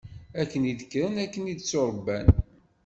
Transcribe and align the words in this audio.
Akken 0.41 0.63
i 0.71 0.73
d-kkren, 0.79 1.15
akken 1.23 1.43
i 1.53 1.55
d-tturebban. 1.57 2.27